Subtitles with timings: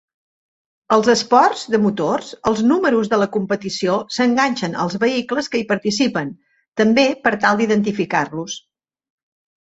[0.95, 6.31] Als esports de motors, els números de la competició s'enganxen als vehicles que hi participen,
[6.83, 8.57] també per tal d'identificar-los.